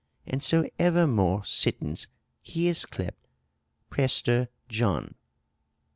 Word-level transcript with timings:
And 0.25 0.41
so 0.41 0.67
evere 0.79 1.05
more 1.07 1.43
sittiens, 1.43 2.07
he 2.41 2.67
is 2.67 2.87
clept 2.87 3.27
Prestre 3.91 4.47
John." 4.67 5.13